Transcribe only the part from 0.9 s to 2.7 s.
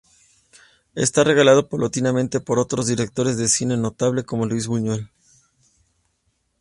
Era relegado paulatinamente por